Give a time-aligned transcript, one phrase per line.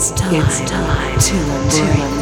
[0.00, 1.18] It's time, it's time.
[1.18, 2.19] To embrace.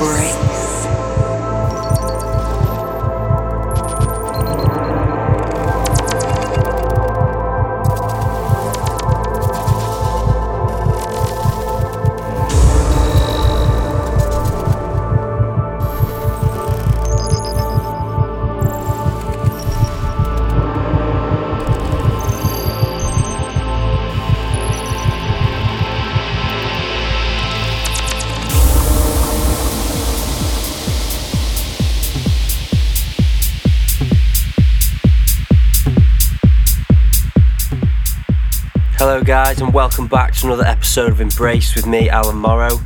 [39.48, 42.78] Guys, and welcome back to another episode of Embrace with me, Alan Morrow.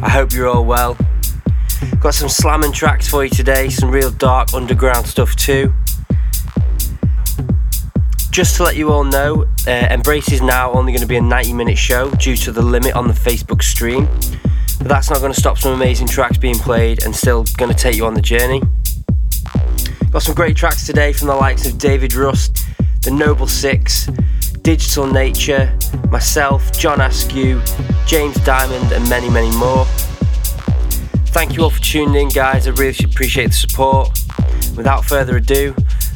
[0.00, 0.96] I hope you're all well.
[2.00, 5.74] Got some slamming tracks for you today, some real dark underground stuff too.
[8.30, 11.20] Just to let you all know, uh, Embrace is now only going to be a
[11.20, 14.06] 90 minute show due to the limit on the Facebook stream.
[14.78, 17.76] But that's not going to stop some amazing tracks being played and still going to
[17.76, 18.62] take you on the journey.
[20.10, 22.64] Got some great tracks today from the likes of David Rust,
[23.02, 24.06] The Noble Six,
[24.62, 25.75] Digital Nature,
[26.10, 27.60] myself, John Askew,
[28.06, 29.84] James Diamond, and many, many more.
[31.26, 32.66] Thank you all for tuning in, guys.
[32.66, 34.10] I really appreciate the support.
[34.76, 35.74] Without further ado,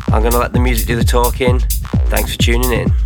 [0.08, 1.60] I'm going to let the music do the talking.
[2.08, 2.99] Thanks for tuning in.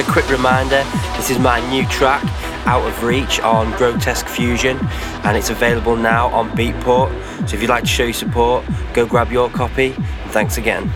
[0.00, 0.82] A quick reminder
[1.16, 2.24] this is my new track,
[2.66, 4.78] Out of Reach, on Grotesque Fusion,
[5.24, 7.10] and it's available now on Beatport.
[7.46, 8.64] So if you'd like to show your support,
[8.94, 9.90] go grab your copy.
[10.28, 10.90] Thanks again.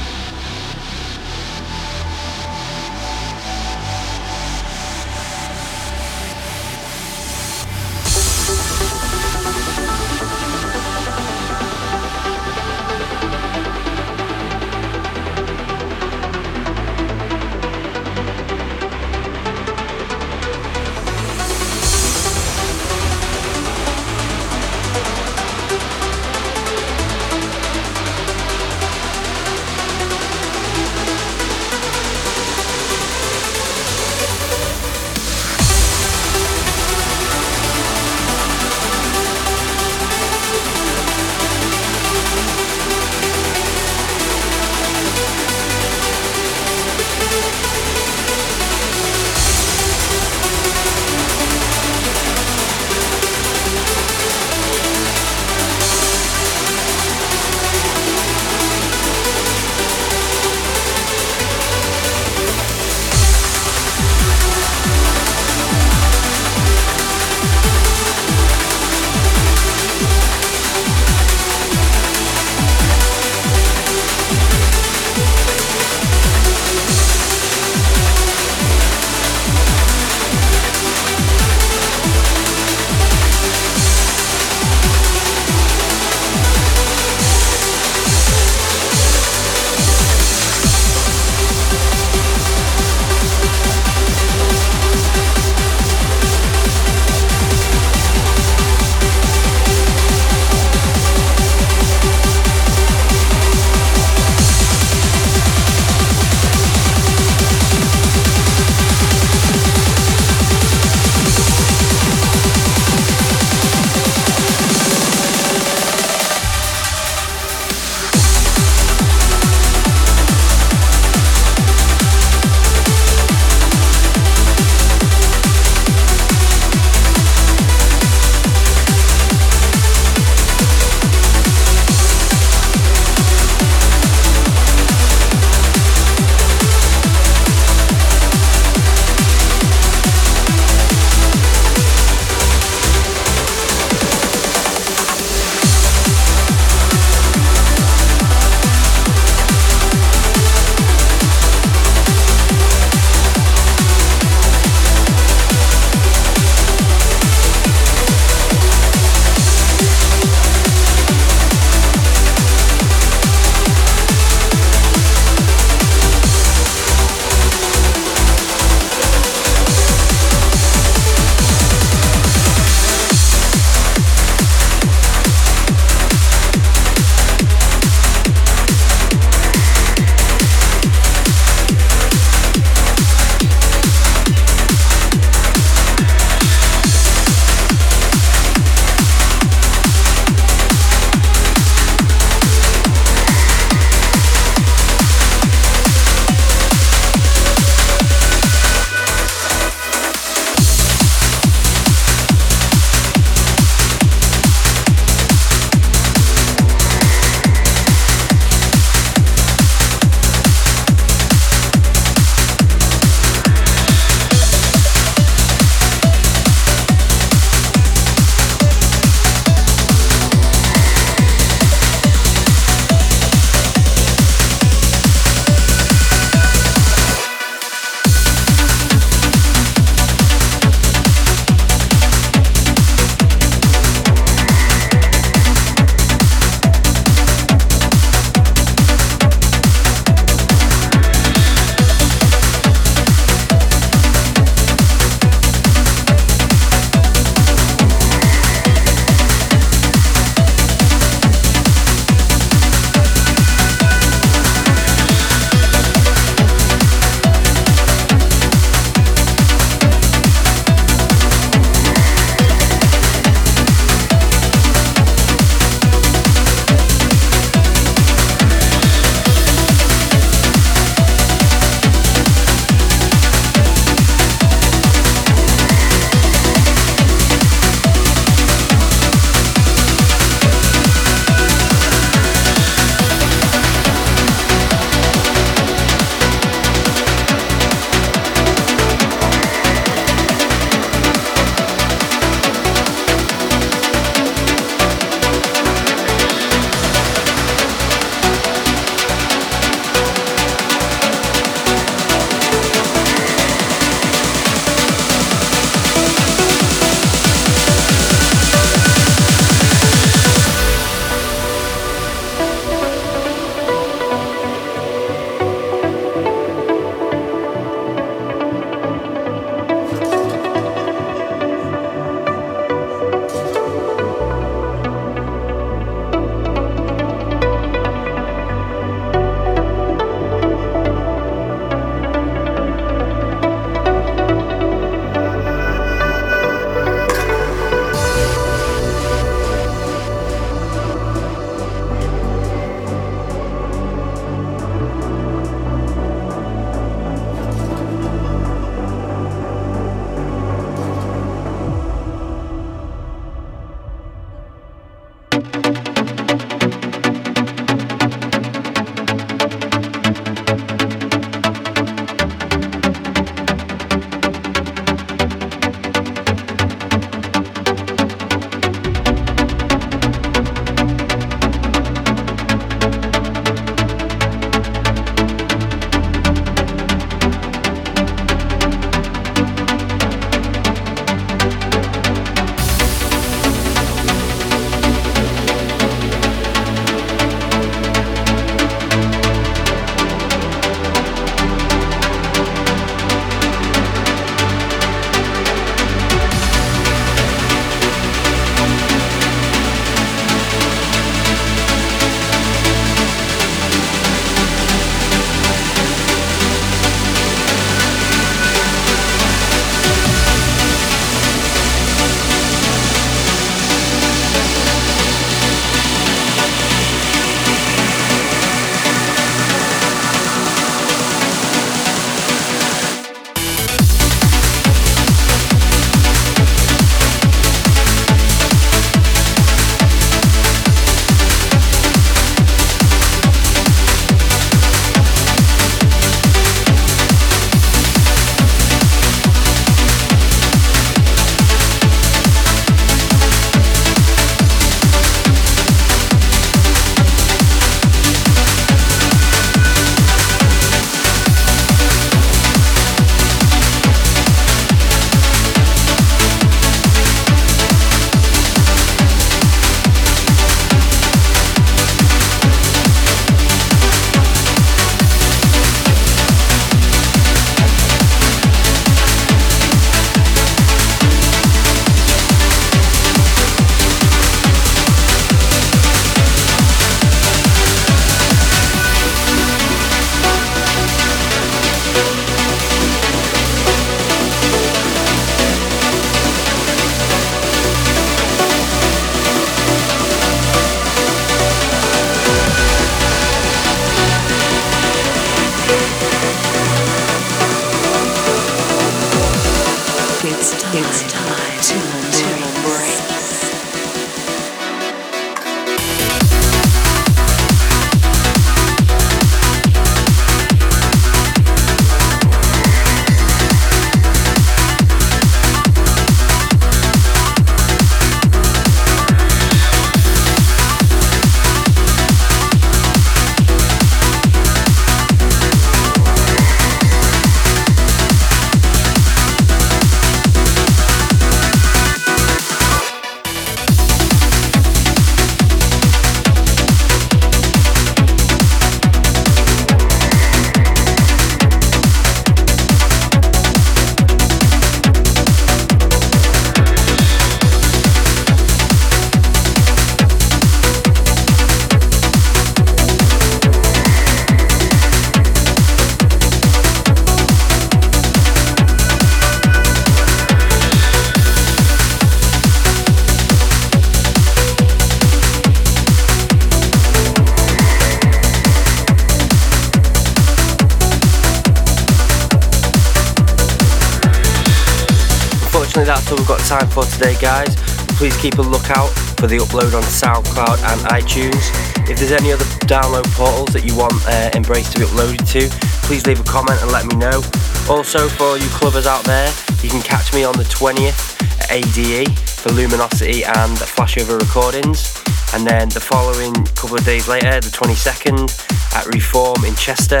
[576.72, 577.54] For today, guys.
[578.00, 578.88] Please keep a lookout
[579.20, 581.52] for the upload on SoundCloud and iTunes.
[581.88, 585.52] If there's any other download portals that you want uh, Embrace to be uploaded to,
[585.84, 587.20] please leave a comment and let me know.
[587.68, 589.28] Also, for you clubbers out there,
[589.62, 594.96] you can catch me on the 20th at ADE for Luminosity and Flashover Recordings.
[595.34, 598.32] And then the following couple of days later, the 22nd,
[598.76, 600.00] at Reform in Chester.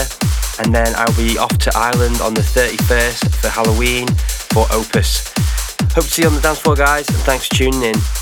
[0.62, 4.08] And then I'll be off to Ireland on the 31st for Halloween
[4.52, 5.31] for Opus.
[5.94, 8.21] Hope to see you on the dance floor, guys, and thanks for tuning in.